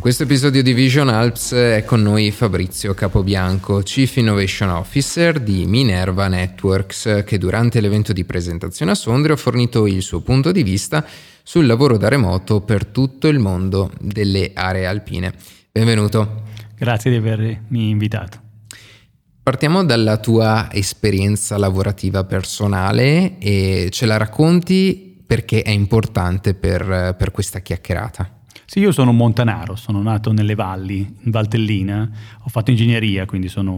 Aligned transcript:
In 0.00 0.06
questo 0.06 0.24
episodio 0.24 0.62
di 0.62 0.72
Vision 0.72 1.10
Alps 1.10 1.52
è 1.52 1.84
con 1.84 2.00
noi 2.00 2.30
Fabrizio 2.30 2.94
Capobianco, 2.94 3.80
Chief 3.80 4.16
Innovation 4.16 4.70
Officer 4.70 5.38
di 5.38 5.66
Minerva 5.66 6.26
Networks, 6.26 7.22
che 7.26 7.36
durante 7.36 7.82
l'evento 7.82 8.14
di 8.14 8.24
presentazione 8.24 8.92
a 8.92 8.94
Sondrio 8.94 9.34
ha 9.34 9.36
fornito 9.36 9.86
il 9.86 10.00
suo 10.00 10.22
punto 10.22 10.52
di 10.52 10.62
vista 10.62 11.04
sul 11.42 11.66
lavoro 11.66 11.98
da 11.98 12.08
remoto 12.08 12.62
per 12.62 12.86
tutto 12.86 13.28
il 13.28 13.40
mondo 13.40 13.92
delle 14.00 14.52
aree 14.54 14.86
alpine. 14.86 15.34
Benvenuto. 15.70 16.44
Grazie 16.78 17.10
di 17.10 17.18
avermi 17.18 17.90
invitato. 17.90 18.40
Partiamo 19.42 19.84
dalla 19.84 20.16
tua 20.16 20.70
esperienza 20.72 21.58
lavorativa 21.58 22.24
personale 22.24 23.36
e 23.38 23.88
ce 23.90 24.06
la 24.06 24.16
racconti 24.16 25.22
perché 25.26 25.60
è 25.60 25.70
importante 25.70 26.54
per, 26.54 27.14
per 27.18 27.30
questa 27.32 27.58
chiacchierata. 27.58 28.39
Sì, 28.70 28.78
io 28.78 28.92
sono 28.92 29.10
montanaro, 29.10 29.74
sono 29.74 30.00
nato 30.00 30.32
nelle 30.32 30.54
valli, 30.54 30.98
in 30.98 31.32
Valtellina, 31.32 32.08
ho 32.40 32.48
fatto 32.50 32.70
ingegneria, 32.70 33.26
quindi 33.26 33.48
sono 33.48 33.72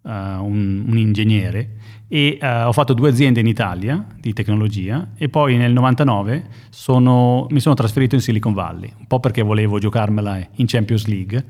uh, 0.00 0.10
un, 0.10 0.84
un, 0.86 0.96
ingegnere 0.96 1.70
e 2.06 2.38
uh, 2.40 2.68
ho 2.68 2.72
fatto 2.72 2.94
due 2.94 3.08
aziende 3.08 3.40
in 3.40 3.48
Italia 3.48 4.06
di 4.20 4.32
tecnologia 4.32 5.08
e 5.16 5.28
poi 5.28 5.56
nel 5.56 5.72
99 5.72 6.44
sono, 6.68 7.48
mi 7.50 7.58
sono 7.58 7.74
trasferito 7.74 8.14
in 8.14 8.20
Silicon 8.20 8.52
Valley, 8.52 8.92
un 8.96 9.08
po' 9.08 9.18
perché 9.18 9.42
volevo 9.42 9.80
giocarmela 9.80 10.38
in 10.52 10.66
Champions 10.66 11.06
League, 11.06 11.44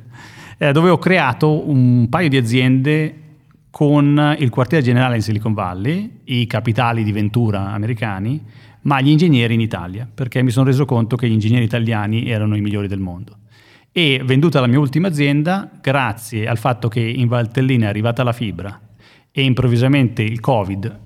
eh, 0.57 0.73
dove 0.73 0.89
ho 0.89 0.97
creato 0.97 1.69
un 1.69 2.09
paio 2.09 2.31
di 2.31 2.39
aziende 2.39 3.15
con 3.71 4.35
il 4.39 4.49
quartiere 4.49 4.83
generale 4.83 5.17
in 5.17 5.23
Silicon 5.23 5.53
Valley, 5.53 6.21
i 6.25 6.47
capitali 6.47 7.05
di 7.05 7.13
Ventura 7.13 7.71
americani, 7.71 8.43
ma 8.83 9.01
gli 9.01 9.09
ingegneri 9.09 9.55
in 9.55 9.61
Italia, 9.61 10.09
perché 10.13 10.43
mi 10.43 10.51
sono 10.51 10.67
reso 10.67 10.85
conto 10.85 11.17
che 11.17 11.29
gli 11.29 11.33
ingegneri 11.33 11.65
italiani 11.65 12.29
erano 12.29 12.57
i 12.57 12.61
migliori 12.61 12.89
del 12.89 13.01
mondo. 13.01 13.37
E 13.91 14.23
venduta 14.25 14.61
la 14.61 14.67
mia 14.67 14.79
ultima 14.79 15.09
azienda, 15.09 15.71
grazie 15.81 16.47
al 16.47 16.59
fatto 16.59 16.89
che 16.89 17.01
in 17.01 17.29
Valtellina 17.29 17.87
è 17.87 17.89
arrivata 17.89 18.23
la 18.23 18.33
fibra 18.33 18.81
e 19.31 19.43
improvvisamente 19.43 20.23
il 20.23 20.41
Covid 20.41 21.01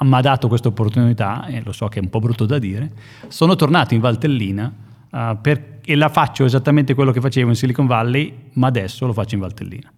mi 0.00 0.14
ha 0.14 0.20
dato 0.20 0.48
questa 0.48 0.68
opportunità, 0.68 1.46
e 1.46 1.60
lo 1.62 1.72
so 1.72 1.88
che 1.88 1.98
è 1.98 2.02
un 2.02 2.08
po' 2.08 2.20
brutto 2.20 2.46
da 2.46 2.58
dire, 2.58 2.90
sono 3.28 3.54
tornato 3.54 3.94
in 3.94 4.00
Valtellina 4.00 4.72
uh, 5.10 5.38
per, 5.40 5.80
e 5.84 5.94
la 5.94 6.08
faccio 6.08 6.44
esattamente 6.44 6.94
quello 6.94 7.12
che 7.12 7.20
facevo 7.20 7.50
in 7.50 7.54
Silicon 7.54 7.86
Valley, 7.86 8.32
ma 8.54 8.68
adesso 8.68 9.06
lo 9.06 9.12
faccio 9.12 9.34
in 9.34 9.42
Valtellina. 9.42 9.92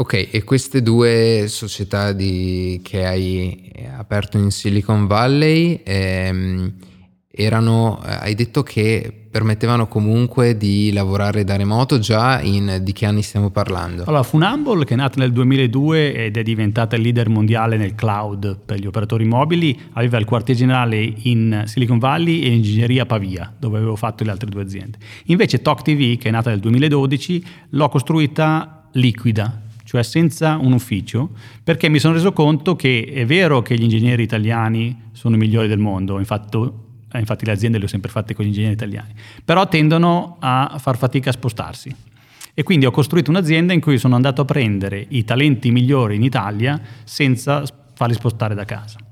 Ok, 0.00 0.28
e 0.30 0.44
queste 0.44 0.80
due 0.80 1.46
società 1.48 2.12
di, 2.12 2.80
che 2.84 3.04
hai 3.04 3.72
aperto 3.96 4.38
in 4.38 4.52
Silicon 4.52 5.08
Valley 5.08 5.80
ehm, 5.84 6.72
erano, 7.28 8.00
eh, 8.06 8.12
hai 8.12 8.34
detto 8.36 8.62
che 8.62 9.12
permettevano 9.28 9.88
comunque 9.88 10.56
di 10.56 10.92
lavorare 10.92 11.42
da 11.42 11.56
remoto 11.56 11.98
già 11.98 12.40
in 12.40 12.78
di 12.82 12.92
che 12.92 13.06
anni 13.06 13.22
stiamo 13.22 13.50
parlando? 13.50 14.04
Allora, 14.04 14.22
Funambol 14.22 14.84
che 14.84 14.94
è 14.94 14.96
nata 14.96 15.18
nel 15.18 15.32
2002 15.32 16.26
ed 16.26 16.36
è 16.36 16.44
diventata 16.44 16.94
il 16.94 17.02
leader 17.02 17.28
mondiale 17.28 17.76
nel 17.76 17.96
cloud 17.96 18.56
per 18.64 18.78
gli 18.78 18.86
operatori 18.86 19.24
mobili, 19.24 19.76
aveva 19.94 20.18
il 20.18 20.26
quartier 20.26 20.56
generale 20.56 21.12
in 21.22 21.64
Silicon 21.66 21.98
Valley 21.98 22.42
e 22.42 22.54
ingegneria 22.54 23.02
a 23.02 23.06
Pavia, 23.06 23.52
dove 23.58 23.78
avevo 23.78 23.96
fatto 23.96 24.22
le 24.22 24.30
altre 24.30 24.48
due 24.48 24.62
aziende. 24.62 24.96
Invece 25.24 25.60
Talk 25.60 25.82
TV, 25.82 26.16
che 26.18 26.28
è 26.28 26.30
nata 26.30 26.50
nel 26.50 26.60
2012, 26.60 27.44
l'ho 27.70 27.88
costruita 27.88 28.88
liquida, 28.92 29.66
cioè 29.88 30.02
senza 30.02 30.58
un 30.60 30.74
ufficio, 30.74 31.30
perché 31.64 31.88
mi 31.88 31.98
sono 31.98 32.12
reso 32.12 32.34
conto 32.34 32.76
che 32.76 33.10
è 33.10 33.24
vero 33.24 33.62
che 33.62 33.74
gli 33.74 33.84
ingegneri 33.84 34.22
italiani 34.22 35.04
sono 35.12 35.36
i 35.36 35.38
migliori 35.38 35.66
del 35.66 35.78
mondo, 35.78 36.18
infatti, 36.18 36.58
eh, 36.58 37.18
infatti 37.18 37.46
le 37.46 37.52
aziende 37.52 37.78
le 37.78 37.84
ho 37.84 37.88
sempre 37.88 38.10
fatte 38.10 38.34
con 38.34 38.44
gli 38.44 38.48
ingegneri 38.48 38.74
italiani, 38.74 39.14
però 39.42 39.66
tendono 39.66 40.36
a 40.40 40.76
far 40.78 40.98
fatica 40.98 41.30
a 41.30 41.32
spostarsi. 41.32 41.90
E 42.52 42.62
quindi 42.64 42.84
ho 42.84 42.90
costruito 42.90 43.30
un'azienda 43.30 43.72
in 43.72 43.80
cui 43.80 43.96
sono 43.96 44.14
andato 44.14 44.42
a 44.42 44.44
prendere 44.44 45.06
i 45.08 45.24
talenti 45.24 45.70
migliori 45.70 46.16
in 46.16 46.22
Italia 46.22 46.78
senza 47.04 47.64
farli 47.94 48.12
spostare 48.12 48.54
da 48.54 48.66
casa 48.66 49.07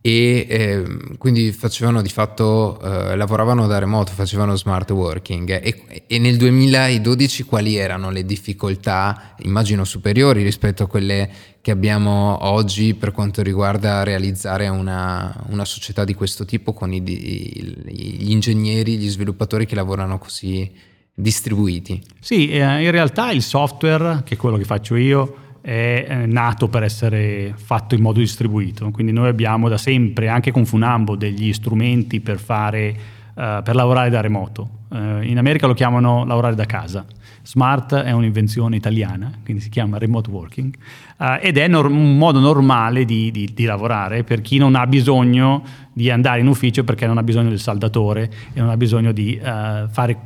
e 0.00 0.46
eh, 0.48 1.16
quindi 1.18 1.50
facevano 1.50 2.00
di 2.02 2.08
fatto, 2.08 2.80
eh, 2.80 3.16
lavoravano 3.16 3.66
da 3.66 3.78
remoto, 3.78 4.12
facevano 4.12 4.54
smart 4.54 4.90
working 4.90 5.60
e, 5.60 6.04
e, 6.06 6.18
nel 6.18 6.36
2012 6.36 7.42
quali 7.42 7.76
erano 7.76 8.10
le 8.10 8.24
difficoltà, 8.24 9.34
immagino 9.40 9.84
superiori 9.84 10.44
rispetto 10.44 10.84
a 10.84 10.86
quelle 10.86 11.28
che 11.60 11.72
abbiamo 11.72 12.38
oggi 12.46 12.94
per 12.94 13.10
quanto 13.10 13.42
riguarda 13.42 14.04
realizzare 14.04 14.68
una, 14.68 15.34
una 15.48 15.64
società 15.64 16.04
di 16.04 16.14
questo 16.14 16.44
tipo 16.44 16.72
con 16.72 16.92
i, 16.92 17.02
gli 17.02 18.30
ingegneri, 18.30 18.96
gli 18.96 19.08
sviluppatori 19.08 19.66
che 19.66 19.74
lavorano 19.74 20.18
così 20.18 20.70
distribuiti? 21.12 22.00
Sì, 22.20 22.48
eh, 22.50 22.84
in 22.84 22.90
realtà 22.92 23.32
il 23.32 23.42
software, 23.42 24.22
che 24.24 24.34
è 24.34 24.36
quello 24.36 24.56
che 24.56 24.64
faccio 24.64 24.94
io, 24.94 25.47
è 25.60 26.06
eh, 26.08 26.26
nato 26.26 26.68
per 26.68 26.82
essere 26.82 27.52
fatto 27.56 27.94
in 27.94 28.00
modo 28.00 28.18
distribuito, 28.18 28.90
quindi 28.90 29.12
noi 29.12 29.28
abbiamo 29.28 29.68
da 29.68 29.76
sempre, 29.76 30.28
anche 30.28 30.50
con 30.50 30.64
Funambo, 30.64 31.16
degli 31.16 31.52
strumenti 31.52 32.20
per, 32.20 32.38
fare, 32.38 32.94
uh, 33.34 33.62
per 33.62 33.74
lavorare 33.74 34.10
da 34.10 34.20
remoto. 34.20 34.76
Uh, 34.88 35.22
in 35.22 35.36
America 35.36 35.66
lo 35.66 35.74
chiamano 35.74 36.24
lavorare 36.24 36.54
da 36.54 36.64
casa. 36.64 37.04
Smart 37.42 37.94
è 37.94 38.12
un'invenzione 38.12 38.76
italiana, 38.76 39.32
quindi 39.42 39.62
si 39.62 39.68
chiama 39.68 39.98
remote 39.98 40.30
working, 40.30 40.74
uh, 41.18 41.24
ed 41.40 41.58
è 41.58 41.66
nor- 41.68 41.90
un 41.90 42.16
modo 42.16 42.40
normale 42.40 43.04
di, 43.04 43.30
di, 43.30 43.50
di, 43.52 43.64
lavorare 43.64 44.24
per 44.24 44.40
chi 44.40 44.58
non 44.58 44.74
ha 44.74 44.86
bisogno 44.86 45.62
di 45.92 46.10
andare 46.10 46.40
in 46.40 46.46
ufficio 46.46 46.84
perché 46.84 47.06
non 47.06 47.18
ha 47.18 47.22
bisogno 47.22 47.48
del 47.48 47.60
saldatore 47.60 48.30
e 48.52 48.60
non 48.60 48.70
ha 48.70 48.76
bisogno 48.76 49.12
di 49.12 49.38
fare 49.40 50.16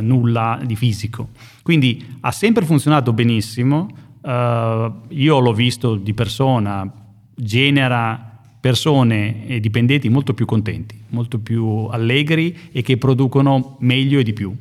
nulla 0.00 0.60
di 0.64 0.74
fisico. 0.74 1.28
Quindi 1.62 2.16
ha 2.20 2.32
sempre 2.32 2.64
funzionato 2.64 3.12
benissimo, 3.12 3.88
Uh, 4.22 4.92
io 5.08 5.38
l'ho 5.38 5.52
visto 5.52 5.94
di 5.94 6.12
persona, 6.12 6.90
genera 7.34 8.38
persone 8.60 9.46
e 9.46 9.60
dipendenti 9.60 10.10
molto 10.10 10.34
più 10.34 10.44
contenti, 10.44 11.02
molto 11.08 11.38
più 11.38 11.88
allegri 11.90 12.54
e 12.70 12.82
che 12.82 12.98
producono 12.98 13.76
meglio 13.80 14.18
e 14.18 14.22
di 14.22 14.34
più. 14.34 14.54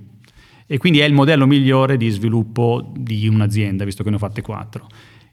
E 0.66 0.78
quindi 0.78 1.00
è 1.00 1.06
il 1.06 1.14
modello 1.14 1.46
migliore 1.46 1.98
di 1.98 2.10
sviluppo 2.10 2.94
di 2.96 3.28
un'azienda, 3.28 3.84
visto 3.84 4.04
che 4.04 4.10
ne 4.10 4.16
ho 4.16 4.20
fatte 4.20 4.42
quattro. 4.42 4.88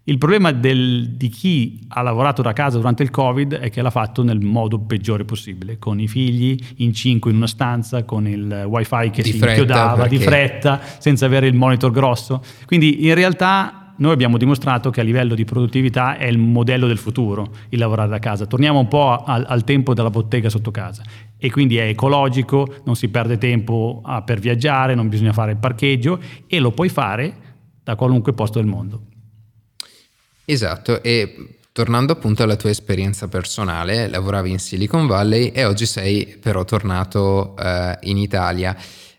Il 0.08 0.18
problema 0.18 0.52
del, 0.52 1.10
di 1.10 1.28
chi 1.28 1.80
ha 1.88 2.00
lavorato 2.00 2.40
da 2.40 2.52
casa 2.52 2.78
durante 2.78 3.02
il 3.02 3.10
Covid 3.10 3.54
è 3.54 3.70
che 3.70 3.82
l'ha 3.82 3.90
fatto 3.90 4.22
nel 4.22 4.40
modo 4.40 4.78
peggiore 4.78 5.24
possibile, 5.24 5.78
con 5.78 6.00
i 6.00 6.08
figli 6.08 6.56
in 6.76 6.94
cinque 6.94 7.30
in 7.30 7.36
una 7.36 7.48
stanza, 7.48 8.04
con 8.04 8.26
il 8.26 8.64
wifi 8.66 9.10
che 9.10 9.22
di 9.22 9.32
si 9.32 9.36
inchiodava 9.38 10.02
perché... 10.02 10.16
di 10.16 10.22
fretta, 10.22 10.80
senza 10.98 11.26
avere 11.26 11.48
il 11.48 11.54
monitor 11.54 11.90
grosso. 11.90 12.42
Quindi 12.66 13.04
in 13.06 13.14
realtà 13.14 13.85
noi 13.98 14.12
abbiamo 14.12 14.36
dimostrato 14.36 14.90
che 14.90 15.00
a 15.00 15.04
livello 15.04 15.34
di 15.34 15.44
produttività 15.44 16.16
è 16.16 16.26
il 16.26 16.38
modello 16.38 16.86
del 16.86 16.98
futuro 16.98 17.54
il 17.70 17.78
lavorare 17.78 18.08
da 18.08 18.18
casa. 18.18 18.46
Torniamo 18.46 18.78
un 18.78 18.88
po' 18.88 19.22
al, 19.24 19.44
al 19.48 19.64
tempo 19.64 19.94
della 19.94 20.10
bottega 20.10 20.48
sotto 20.48 20.70
casa 20.70 21.02
e 21.38 21.50
quindi 21.50 21.76
è 21.76 21.86
ecologico, 21.88 22.76
non 22.84 22.96
si 22.96 23.08
perde 23.08 23.38
tempo 23.38 24.00
a, 24.04 24.22
per 24.22 24.38
viaggiare, 24.38 24.94
non 24.94 25.08
bisogna 25.08 25.32
fare 25.32 25.52
il 25.52 25.58
parcheggio 25.58 26.20
e 26.46 26.58
lo 26.58 26.72
puoi 26.72 26.88
fare 26.88 27.44
da 27.82 27.94
qualunque 27.94 28.32
posto 28.32 28.58
del 28.58 28.68
mondo. 28.68 29.02
Esatto, 30.44 31.02
e 31.02 31.58
tornando 31.72 32.12
appunto 32.12 32.42
alla 32.42 32.56
tua 32.56 32.70
esperienza 32.70 33.28
personale, 33.28 34.08
lavoravi 34.08 34.50
in 34.50 34.58
Silicon 34.58 35.06
Valley 35.06 35.48
e 35.48 35.64
oggi 35.64 35.86
sei 35.86 36.38
però 36.40 36.64
tornato 36.64 37.54
uh, 37.58 37.96
in 38.02 38.16
Italia. 38.16 38.76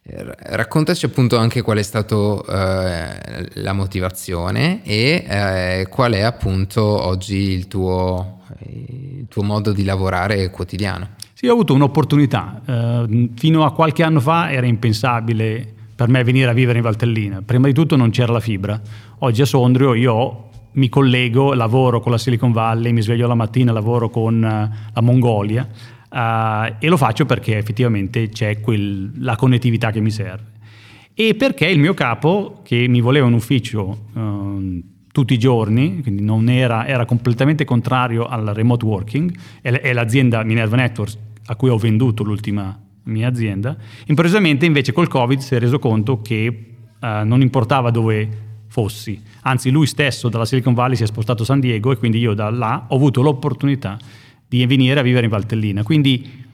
Raccontaci 0.10 1.06
appunto 1.06 1.38
anche 1.38 1.62
qual 1.62 1.80
è 1.80 1.84
stata 1.84 2.16
eh, 2.16 3.50
la 3.56 3.74
motivazione 3.74 4.80
e 4.86 5.26
eh, 5.28 5.88
qual 5.90 6.14
è 6.14 6.22
appunto 6.22 6.82
oggi 6.82 7.36
il 7.36 7.68
tuo, 7.68 8.40
il 8.60 9.26
tuo, 9.28 9.44
modo 9.44 9.74
di 9.74 9.84
lavorare 9.84 10.50
quotidiano. 10.50 11.10
Sì, 11.34 11.48
ho 11.48 11.52
avuto 11.52 11.74
un'opportunità. 11.74 12.62
Eh, 12.66 13.30
fino 13.36 13.66
a 13.66 13.74
qualche 13.74 14.04
anno 14.04 14.22
fa 14.22 14.50
era 14.50 14.66
impensabile 14.66 15.74
per 15.94 16.08
me 16.08 16.24
venire 16.24 16.50
a 16.50 16.54
vivere 16.54 16.78
in 16.78 16.84
Valtellina. 16.86 17.42
Prima 17.46 17.68
di 17.68 17.74
tutto 17.74 17.98
non 17.98 18.10
c'era 18.10 18.32
la 18.32 18.40
fibra. 18.40 18.80
Oggi 19.20 19.42
a 19.42 19.46
Sondrio 19.46 19.94
io 19.94 20.50
mi 20.74 20.88
collego, 20.88 21.54
lavoro 21.54 22.00
con 22.00 22.14
la 22.14 22.18
Silicon 22.18 22.54
Valley, 22.54 22.94
mi 22.94 23.02
sveglio 23.02 23.28
la 23.28 23.36
mattina, 23.36 23.74
lavoro 23.74 24.10
con 24.10 24.42
eh, 24.42 24.90
la 24.94 25.02
Mongolia 25.02 25.68
Uh, 26.10 26.76
e 26.80 26.88
lo 26.88 26.96
faccio 26.96 27.26
perché 27.26 27.58
effettivamente 27.58 28.30
c'è 28.30 28.62
quel, 28.62 29.12
la 29.18 29.36
connettività 29.36 29.92
che 29.92 30.00
mi 30.00 30.12
serve. 30.12 30.56
E 31.14 31.34
perché 31.36 31.66
il 31.66 31.80
mio 31.80 31.94
capo, 31.94 32.62
che 32.64 32.88
mi 32.88 33.02
voleva 33.02 33.26
un 33.26 33.34
ufficio 33.34 34.06
uh, 34.14 34.84
tutti 35.12 35.34
i 35.34 35.40
giorni, 35.40 36.02
quindi 36.02 36.24
non 36.24 36.48
era, 36.48 36.86
era, 36.86 37.06
completamente 37.06 37.66
contrario 37.66 38.28
al 38.28 38.46
remote 38.54 38.86
working, 38.86 39.36
è, 39.62 39.92
l'azienda 39.92 40.44
Minerva 40.44 40.76
Networks 40.76 41.18
a 41.48 41.56
cui 41.56 41.70
ho 41.70 41.78
venduto 41.78 42.24
l'ultima 42.24 42.80
mia 43.06 43.28
azienda, 43.28 43.76
improvvisamente 44.06 44.66
invece 44.66 44.92
col 44.92 45.08
Covid 45.08 45.40
si 45.40 45.56
è 45.56 45.60
reso 45.60 45.80
conto 45.80 46.22
che 46.22 46.48
uh, 47.00 47.08
non 47.26 47.42
importava 47.42 47.90
dove 47.90 48.46
fossi, 48.68 49.20
anzi 49.42 49.72
lui 49.72 49.88
stesso 49.88 50.30
dalla 50.30 50.46
Silicon 50.46 50.76
Valley 50.76 50.96
si 50.96 51.04
è 51.04 51.08
spostato 51.08 51.42
a 51.42 51.46
San 51.46 51.60
Diego 51.60 51.92
e 51.92 51.98
quindi 51.98 52.20
io 52.20 52.34
da 52.34 52.52
là 52.52 52.86
ho 52.90 52.96
avuto 52.96 53.22
l'opportunità 53.22 53.98
di 54.48 54.66
venire 54.66 55.00
a 55.00 55.04
vivere 55.04 55.26
in 55.26 55.32
Valtellina. 55.32 55.84
Quindi 55.84 56.46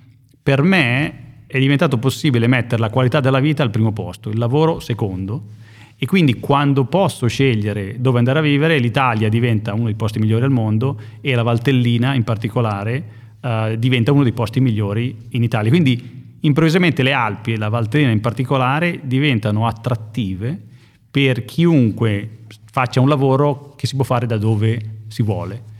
per 0.42 0.62
me 0.62 1.22
è 1.48 1.60
diventato 1.60 1.98
possibile 1.98 2.48
mettere 2.48 2.82
la 2.82 2.90
qualità 2.90 3.20
della 3.20 3.40
vita 3.40 3.62
al 3.62 3.70
primo 3.70 3.92
posto, 3.92 4.30
il 4.30 4.38
lavoro 4.38 4.80
secondo. 4.80 5.62
E 5.98 6.06
quindi 6.06 6.40
quando 6.40 6.86
posso 6.86 7.28
scegliere 7.28 7.96
dove 8.00 8.18
andare 8.18 8.40
a 8.40 8.42
vivere, 8.42 8.80
l'Italia 8.80 9.30
diventa 9.30 9.74
uno 9.74 9.86
dei 9.86 9.94
posti 9.94 10.20
migliori 10.20 10.44
al 10.44 10.52
mondo 10.52 11.00
e 11.22 11.34
la 11.36 11.44
Valtellina 11.44 12.14
in 12.14 12.24
particolare 12.24 13.04
uh, 13.40 13.76
diventa 13.76 14.12
uno 14.12 14.24
dei 14.24 14.34
posti 14.34 14.60
migliori 14.60 15.16
in 15.30 15.44
Italia. 15.44 15.70
Quindi 15.70 16.36
improvvisamente 16.42 17.04
le 17.04 17.14
Alpi 17.14 17.54
e 17.54 17.58
la 17.58 17.70
Valtellina 17.70 18.12
in 18.12 18.20
particolare 18.20 19.00
diventano 19.04 19.66
attrattive 19.66 20.60
per 21.10 21.46
chiunque 21.46 22.40
faccia 22.70 23.00
un 23.00 23.08
lavoro 23.08 23.74
che 23.78 23.86
si 23.86 23.96
può 23.96 24.04
fare 24.04 24.26
da 24.26 24.38
dove 24.38 24.82
si 25.08 25.22
vuole. 25.22 25.72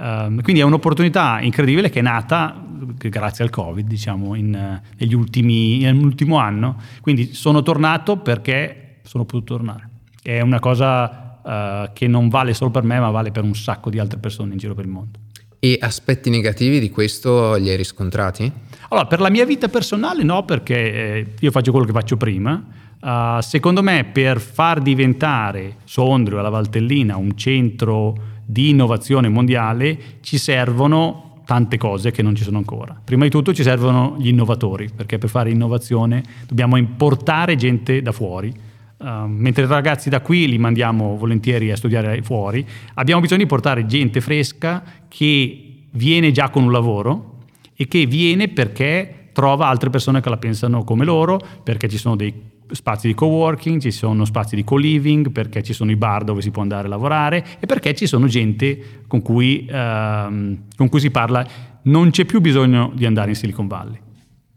Um, 0.00 0.42
quindi 0.42 0.60
è 0.60 0.64
un'opportunità 0.64 1.40
incredibile 1.40 1.90
che 1.90 1.98
è 1.98 2.02
nata 2.02 2.64
grazie 2.96 3.42
al 3.42 3.50
Covid, 3.50 3.86
diciamo, 3.86 4.36
in, 4.36 4.80
negli 4.96 5.14
ultimi, 5.14 5.78
nell'ultimo 5.78 6.38
anno. 6.38 6.76
Quindi 7.00 7.34
sono 7.34 7.62
tornato 7.62 8.16
perché 8.18 8.98
sono 9.02 9.24
potuto 9.24 9.56
tornare. 9.56 9.88
È 10.22 10.40
una 10.40 10.60
cosa 10.60 11.40
uh, 11.42 11.92
che 11.92 12.06
non 12.06 12.28
vale 12.28 12.54
solo 12.54 12.70
per 12.70 12.84
me, 12.84 13.00
ma 13.00 13.10
vale 13.10 13.32
per 13.32 13.42
un 13.42 13.54
sacco 13.54 13.90
di 13.90 13.98
altre 13.98 14.18
persone 14.18 14.52
in 14.52 14.58
giro 14.58 14.74
per 14.74 14.84
il 14.84 14.90
mondo. 14.90 15.18
E 15.58 15.76
aspetti 15.80 16.30
negativi 16.30 16.78
di 16.78 16.90
questo 16.90 17.56
li 17.56 17.68
hai 17.68 17.76
riscontrati? 17.76 18.50
Allora, 18.90 19.06
per 19.06 19.20
la 19.20 19.30
mia 19.30 19.44
vita 19.44 19.68
personale 19.68 20.22
no, 20.22 20.44
perché 20.44 20.76
eh, 20.76 21.26
io 21.40 21.50
faccio 21.50 21.72
quello 21.72 21.86
che 21.86 21.92
faccio 21.92 22.16
prima. 22.16 22.64
Uh, 23.00 23.40
secondo 23.40 23.82
me, 23.82 24.04
per 24.04 24.40
far 24.40 24.80
diventare 24.80 25.78
Sondrio, 25.84 26.40
la 26.40 26.48
Valtellina, 26.48 27.16
un 27.16 27.36
centro 27.36 28.36
di 28.50 28.70
innovazione 28.70 29.28
mondiale 29.28 29.98
ci 30.22 30.38
servono 30.38 31.42
tante 31.44 31.76
cose 31.76 32.10
che 32.10 32.22
non 32.22 32.34
ci 32.34 32.44
sono 32.44 32.56
ancora. 32.56 32.98
Prima 33.04 33.24
di 33.24 33.30
tutto 33.30 33.52
ci 33.52 33.62
servono 33.62 34.16
gli 34.18 34.28
innovatori, 34.28 34.88
perché 34.94 35.18
per 35.18 35.28
fare 35.28 35.50
innovazione 35.50 36.22
dobbiamo 36.46 36.78
importare 36.78 37.56
gente 37.56 38.00
da 38.00 38.10
fuori. 38.10 38.50
Uh, 38.96 39.26
mentre 39.26 39.64
i 39.64 39.66
ragazzi 39.66 40.08
da 40.08 40.22
qui 40.22 40.48
li 40.48 40.56
mandiamo 40.56 41.16
volentieri 41.16 41.70
a 41.70 41.76
studiare 41.76 42.22
fuori, 42.22 42.66
abbiamo 42.94 43.20
bisogno 43.20 43.42
di 43.42 43.48
portare 43.48 43.84
gente 43.84 44.22
fresca 44.22 44.82
che 45.08 45.84
viene 45.90 46.32
già 46.32 46.48
con 46.48 46.64
un 46.64 46.72
lavoro 46.72 47.44
e 47.76 47.86
che 47.86 48.06
viene 48.06 48.48
perché 48.48 49.28
trova 49.32 49.68
altre 49.68 49.90
persone 49.90 50.22
che 50.22 50.30
la 50.30 50.38
pensano 50.38 50.84
come 50.84 51.04
loro, 51.04 51.38
perché 51.62 51.86
ci 51.88 51.98
sono 51.98 52.16
dei 52.16 52.32
spazi 52.70 53.06
di 53.06 53.14
coworking, 53.14 53.80
ci 53.80 53.90
sono 53.90 54.24
spazi 54.24 54.56
di 54.56 54.64
co-living, 54.64 55.30
perché 55.30 55.62
ci 55.62 55.72
sono 55.72 55.90
i 55.90 55.96
bar 55.96 56.24
dove 56.24 56.42
si 56.42 56.50
può 56.50 56.62
andare 56.62 56.86
a 56.86 56.90
lavorare 56.90 57.44
e 57.58 57.66
perché 57.66 57.94
ci 57.94 58.06
sono 58.06 58.26
gente 58.26 59.02
con 59.06 59.22
cui, 59.22 59.66
ehm, 59.68 60.64
con 60.76 60.88
cui 60.88 61.00
si 61.00 61.10
parla. 61.10 61.46
Non 61.82 62.10
c'è 62.10 62.24
più 62.24 62.40
bisogno 62.40 62.92
di 62.94 63.06
andare 63.06 63.30
in 63.30 63.36
Silicon 63.36 63.66
Valley. 63.66 64.00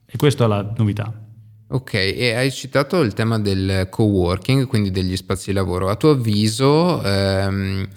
E 0.06 0.18
questa 0.18 0.46
è 0.46 0.48
la 0.48 0.74
novità. 0.78 1.14
Ok, 1.70 1.94
e 1.94 2.34
hai 2.34 2.52
citato 2.52 3.00
il 3.00 3.14
tema 3.14 3.40
del 3.40 3.88
co-working, 3.90 4.68
quindi 4.68 4.92
degli 4.92 5.16
spazi 5.16 5.52
di 5.52 5.56
lavoro. 5.56 5.88
A 5.88 5.96
tuo 5.96 6.10
avviso, 6.12 7.02
ehm, 7.02 7.88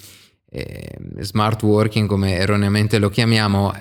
eh, 0.49 0.99
smart 1.19 1.61
working, 1.65 2.07
come 2.07 2.35
erroneamente 2.35 2.99
lo 2.99 3.09
chiamiamo, 3.09 3.73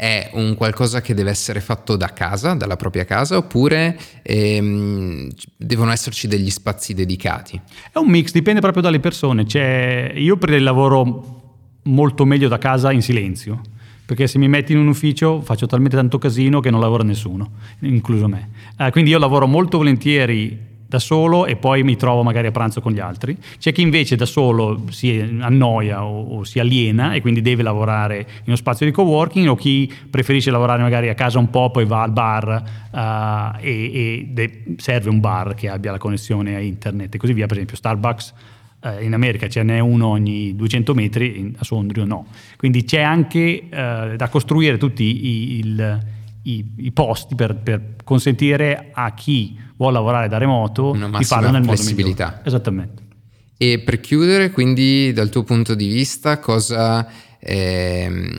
è 0.00 0.30
un 0.32 0.54
qualcosa 0.54 1.02
che 1.02 1.12
deve 1.12 1.28
essere 1.28 1.60
fatto 1.60 1.94
da 1.94 2.14
casa, 2.14 2.54
dalla 2.54 2.76
propria 2.76 3.04
casa, 3.04 3.36
oppure 3.36 3.98
ehm, 4.22 5.28
devono 5.58 5.90
esserci 5.90 6.26
degli 6.26 6.48
spazi 6.48 6.94
dedicati? 6.94 7.60
È 7.92 7.98
un 7.98 8.08
mix, 8.08 8.32
dipende 8.32 8.62
proprio 8.62 8.82
dalle 8.82 8.98
persone. 8.98 9.46
Cioè, 9.46 10.14
io 10.16 10.38
per 10.38 10.54
il 10.54 10.62
lavoro 10.62 11.58
molto 11.82 12.24
meglio 12.24 12.48
da 12.48 12.56
casa 12.56 12.92
in 12.92 13.02
silenzio, 13.02 13.60
perché 14.06 14.26
se 14.26 14.38
mi 14.38 14.48
metti 14.48 14.72
in 14.72 14.78
un 14.78 14.88
ufficio 14.88 15.42
faccio 15.42 15.66
talmente 15.66 15.96
tanto 15.96 16.16
casino 16.16 16.60
che 16.60 16.70
non 16.70 16.80
lavora 16.80 17.04
nessuno, 17.04 17.50
incluso 17.80 18.26
me. 18.26 18.48
Eh, 18.78 18.90
quindi 18.92 19.10
io 19.10 19.18
lavoro 19.18 19.46
molto 19.46 19.76
volentieri 19.76 20.68
da 20.90 20.98
solo 20.98 21.46
e 21.46 21.54
poi 21.54 21.84
mi 21.84 21.94
trovo 21.94 22.24
magari 22.24 22.48
a 22.48 22.50
pranzo 22.50 22.80
con 22.80 22.90
gli 22.90 22.98
altri. 22.98 23.36
C'è 23.58 23.70
chi 23.70 23.80
invece 23.80 24.16
da 24.16 24.26
solo 24.26 24.86
si 24.90 25.38
annoia 25.40 26.04
o, 26.04 26.38
o 26.38 26.44
si 26.44 26.58
aliena 26.58 27.14
e 27.14 27.20
quindi 27.20 27.40
deve 27.40 27.62
lavorare 27.62 28.18
in 28.18 28.42
uno 28.46 28.56
spazio 28.56 28.84
di 28.86 28.90
coworking 28.90 29.48
o 29.48 29.54
chi 29.54 29.90
preferisce 30.10 30.50
lavorare 30.50 30.82
magari 30.82 31.08
a 31.08 31.14
casa 31.14 31.38
un 31.38 31.48
po' 31.48 31.70
poi 31.70 31.84
va 31.86 32.02
al 32.02 32.10
bar 32.10 32.64
uh, 32.90 33.64
e, 33.64 33.70
e 33.70 34.28
de- 34.32 34.64
serve 34.78 35.10
un 35.10 35.20
bar 35.20 35.54
che 35.54 35.68
abbia 35.68 35.92
la 35.92 35.98
connessione 35.98 36.56
a 36.56 36.58
internet 36.58 37.14
e 37.14 37.18
così 37.18 37.34
via. 37.34 37.46
Per 37.46 37.54
esempio 37.54 37.76
Starbucks 37.76 38.34
uh, 38.80 39.00
in 39.00 39.14
America 39.14 39.48
ce 39.48 39.62
n'è 39.62 39.78
uno 39.78 40.08
ogni 40.08 40.56
200 40.56 40.92
metri, 40.92 41.54
a 41.56 41.62
Sondrio 41.62 42.04
no. 42.04 42.26
Quindi 42.56 42.82
c'è 42.82 43.00
anche 43.00 43.62
uh, 43.64 44.16
da 44.16 44.28
costruire 44.28 44.76
tutti 44.76 45.04
i, 45.04 45.58
il, 45.60 46.18
i, 46.42 46.74
i 46.76 46.92
posti 46.92 47.34
per, 47.34 47.56
per 47.56 47.96
consentire 48.04 48.90
a 48.92 49.12
chi 49.14 49.58
vuole 49.76 49.94
lavorare 49.94 50.28
da 50.28 50.38
remoto 50.38 50.92
di 50.92 51.24
farlo 51.24 51.50
nel 51.50 51.62
modo 51.62 51.82
migliore. 51.82 52.40
Esattamente. 52.44 53.08
E 53.56 53.80
per 53.80 54.00
chiudere, 54.00 54.50
quindi 54.50 55.12
dal 55.12 55.28
tuo 55.28 55.42
punto 55.42 55.74
di 55.74 55.86
vista, 55.86 56.38
cosa, 56.38 57.06
eh, 57.38 58.30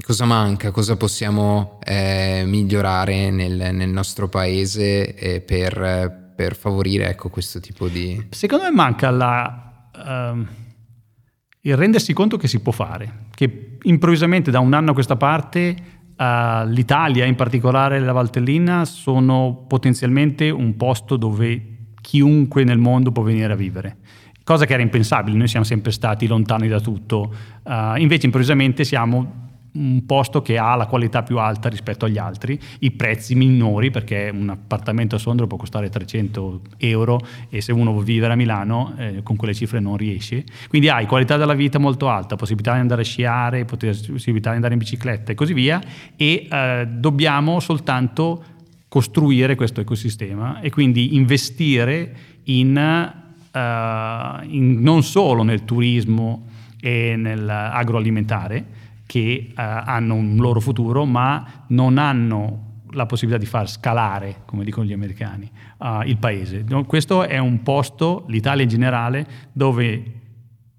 cosa 0.00 0.24
manca, 0.26 0.70
cosa 0.70 0.96
possiamo 0.96 1.80
eh, 1.84 2.44
migliorare 2.46 3.30
nel, 3.30 3.74
nel, 3.74 3.88
nostro 3.88 4.28
paese 4.28 5.14
eh, 5.16 5.40
per, 5.40 6.32
per, 6.36 6.54
favorire 6.54 7.08
ecco, 7.08 7.30
questo 7.30 7.58
tipo 7.58 7.88
di... 7.88 8.28
Secondo 8.30 8.62
me 8.64 8.70
manca 8.70 9.10
la, 9.10 9.90
uh, 9.92 10.46
il 11.62 11.76
rendersi 11.76 12.12
conto 12.12 12.36
che 12.36 12.46
si 12.46 12.60
può 12.60 12.70
fare, 12.70 13.26
che 13.34 13.78
improvvisamente 13.82 14.52
da 14.52 14.60
un 14.60 14.72
anno 14.72 14.92
a 14.92 14.94
questa 14.94 15.16
parte 15.16 15.99
Uh, 16.20 16.66
L'Italia, 16.66 17.24
in 17.24 17.34
particolare 17.34 17.98
la 17.98 18.12
Valtellina, 18.12 18.84
sono 18.84 19.64
potenzialmente 19.66 20.50
un 20.50 20.76
posto 20.76 21.16
dove 21.16 21.78
chiunque 22.02 22.62
nel 22.62 22.76
mondo 22.76 23.10
può 23.10 23.22
venire 23.22 23.50
a 23.50 23.56
vivere. 23.56 23.96
Cosa 24.44 24.66
che 24.66 24.74
era 24.74 24.82
impensabile, 24.82 25.34
noi 25.38 25.48
siamo 25.48 25.64
sempre 25.64 25.90
stati 25.90 26.26
lontani 26.26 26.68
da 26.68 26.78
tutto. 26.78 27.32
Uh, 27.62 27.96
invece 27.96 28.26
improvvisamente 28.26 28.84
siamo 28.84 29.49
un 29.72 30.04
posto 30.04 30.42
che 30.42 30.58
ha 30.58 30.74
la 30.74 30.86
qualità 30.86 31.22
più 31.22 31.38
alta 31.38 31.68
rispetto 31.68 32.04
agli 32.04 32.18
altri, 32.18 32.58
i 32.80 32.90
prezzi 32.90 33.34
minori 33.34 33.90
perché 33.90 34.30
un 34.32 34.48
appartamento 34.48 35.16
a 35.16 35.18
Sondrio 35.18 35.46
può 35.46 35.56
costare 35.56 35.88
300 35.88 36.60
euro 36.78 37.20
e 37.48 37.60
se 37.60 37.72
uno 37.72 37.90
vuole 37.90 38.06
vivere 38.06 38.32
a 38.32 38.36
Milano 38.36 38.94
eh, 38.96 39.20
con 39.22 39.36
quelle 39.36 39.54
cifre 39.54 39.80
non 39.80 39.96
riesce. 39.96 40.44
Quindi 40.68 40.88
hai 40.88 41.06
qualità 41.06 41.36
della 41.36 41.54
vita 41.54 41.78
molto 41.78 42.08
alta, 42.08 42.36
possibilità 42.36 42.74
di 42.74 42.80
andare 42.80 43.02
a 43.02 43.04
sciare, 43.04 43.64
possibilità 43.64 44.50
di 44.50 44.56
andare 44.56 44.72
in 44.72 44.78
bicicletta 44.78 45.32
e 45.32 45.34
così 45.34 45.52
via 45.52 45.80
e 46.16 46.46
eh, 46.50 46.88
dobbiamo 46.90 47.60
soltanto 47.60 48.44
costruire 48.88 49.54
questo 49.54 49.80
ecosistema 49.80 50.60
e 50.60 50.70
quindi 50.70 51.14
investire 51.14 52.12
in, 52.44 52.76
uh, 52.76 54.44
in 54.48 54.80
non 54.80 55.04
solo 55.04 55.44
nel 55.44 55.64
turismo 55.64 56.48
e 56.80 57.14
nell'agroalimentare, 57.16 58.64
che 59.10 59.48
uh, 59.48 59.54
hanno 59.56 60.14
un 60.14 60.36
loro 60.36 60.60
futuro, 60.60 61.04
ma 61.04 61.64
non 61.70 61.98
hanno 61.98 62.84
la 62.92 63.06
possibilità 63.06 63.42
di 63.42 63.50
far 63.50 63.68
scalare, 63.68 64.42
come 64.44 64.62
dicono 64.62 64.86
gli 64.86 64.92
americani, 64.92 65.50
uh, 65.78 66.02
il 66.04 66.16
paese. 66.16 66.64
Questo 66.86 67.24
è 67.24 67.38
un 67.38 67.64
posto, 67.64 68.24
l'Italia 68.28 68.62
in 68.62 68.68
generale, 68.68 69.26
dove 69.50 70.12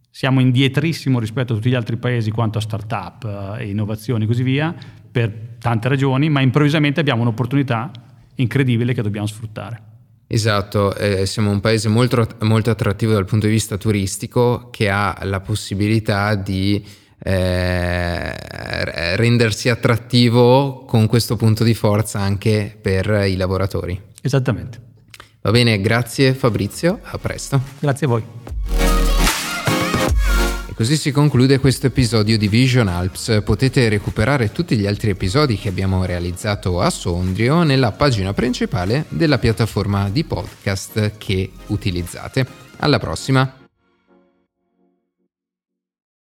siamo 0.10 0.40
indietrissimo 0.40 1.20
rispetto 1.20 1.52
a 1.52 1.56
tutti 1.58 1.70
gli 1.70 1.76
altri 1.76 1.98
paesi 1.98 2.32
quanto 2.32 2.58
a 2.58 2.62
start-up 2.62 3.24
uh, 3.26 3.60
e 3.60 3.68
innovazioni 3.68 4.24
e 4.24 4.28
così 4.28 4.44
via, 4.44 4.74
per 5.12 5.58
tante 5.60 5.90
ragioni, 5.90 6.30
ma 6.30 6.40
improvvisamente 6.40 7.02
abbiamo 7.02 7.24
un'opportunità 7.24 7.92
incredibile 8.36 8.94
che 8.94 9.02
dobbiamo 9.02 9.28
sfruttare. 9.28 9.82
Esatto, 10.26 10.96
eh, 10.96 11.26
siamo 11.26 11.52
un 11.52 11.60
paese 11.60 11.90
molto, 11.90 12.26
molto 12.44 12.70
attrattivo 12.70 13.12
dal 13.12 13.26
punto 13.26 13.48
di 13.48 13.52
vista 13.52 13.76
turistico 13.76 14.70
che 14.70 14.90
ha 14.90 15.18
la 15.24 15.42
possibilità 15.42 16.36
di 16.36 16.82
eh, 17.24 19.16
rendersi 19.16 19.70
attrattivo 19.70 20.86
con 20.86 21.08
questo 21.08 21.36
punto 21.36 21.64
di 21.64 21.74
forza 21.74 22.20
anche 22.20 22.76
per 22.80 23.26
i 23.28 23.36
lavoratori. 23.36 24.00
Esattamente. 24.22 24.90
Va 25.42 25.52
bene, 25.52 25.82
grazie 25.82 26.34
Fabrizio, 26.34 27.00
a 27.02 27.18
presto. 27.18 27.60
Grazie 27.80 28.06
a 28.06 28.10
voi. 28.10 28.24
E 30.70 30.74
così 30.76 30.96
si 30.96 31.12
conclude 31.12 31.60
questo 31.60 31.88
episodio 31.88 32.38
di 32.38 32.48
Vision 32.48 32.88
Alps. 32.88 33.42
Potete 33.44 33.90
recuperare 33.90 34.52
tutti 34.52 34.78
gli 34.78 34.86
altri 34.86 35.10
episodi 35.10 35.58
che 35.58 35.70
abbiamo 35.70 36.06
realizzato 36.06 36.80
a 36.80 36.90
Sondrio 36.90 37.64
nella 37.64 37.92
pagina 37.92 38.34
principale 38.34 39.06
della 39.10 39.40
piattaforma 39.40 40.10
di 40.10 40.24
podcast 40.24 41.18
che 41.18 41.52
utilizzate. 41.68 42.46
Alla 42.78 43.00
prossima! 43.00 43.61